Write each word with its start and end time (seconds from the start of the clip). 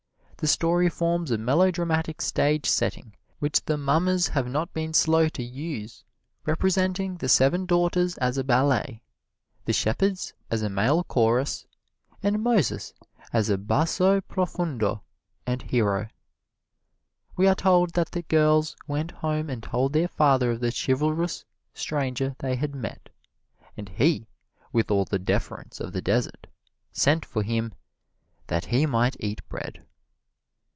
The 0.41 0.47
story 0.47 0.89
forms 0.89 1.29
a 1.29 1.37
melodramatic 1.37 2.19
stage 2.19 2.65
setting 2.67 3.13
which 3.37 3.63
the 3.65 3.77
mummers 3.77 4.29
have 4.29 4.47
not 4.47 4.73
been 4.73 4.91
slow 4.91 5.29
to 5.29 5.43
use, 5.43 6.03
representing 6.47 7.15
the 7.17 7.29
seven 7.29 7.67
daughters 7.67 8.17
as 8.17 8.39
a 8.39 8.43
ballet, 8.43 9.03
the 9.65 9.71
shepherds 9.73 10.33
as 10.49 10.63
a 10.63 10.67
male 10.69 11.03
chorus, 11.03 11.67
and 12.23 12.41
Moses 12.41 12.91
as 13.31 13.55
basso 13.55 14.19
profundo 14.19 15.03
and 15.45 15.61
hero. 15.61 16.07
We 17.37 17.47
are 17.47 17.53
told 17.53 17.93
that 17.93 18.09
the 18.09 18.23
girls 18.23 18.75
went 18.87 19.11
home 19.11 19.47
and 19.47 19.61
told 19.61 19.93
their 19.93 20.07
father 20.07 20.49
of 20.49 20.59
the 20.59 20.71
chivalrous 20.75 21.45
stranger 21.75 22.35
they 22.39 22.55
had 22.55 22.73
met, 22.73 23.09
and 23.77 23.89
he, 23.89 24.27
with 24.73 24.89
all 24.89 25.05
the 25.05 25.19
deference 25.19 25.79
of 25.79 25.93
the 25.93 26.01
desert, 26.01 26.47
sent 26.91 27.27
for 27.27 27.43
him 27.43 27.75
"that 28.47 28.65
he 28.65 28.87
might 28.87 29.15
eat 29.19 29.47
bread." 29.47 29.85